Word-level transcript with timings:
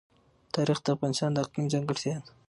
تاریخ 0.55 0.79
د 0.83 0.87
افغانستان 0.95 1.31
د 1.33 1.37
اقلیم 1.43 1.67
ځانګړتیا 1.73 2.15
ده. 2.23 2.31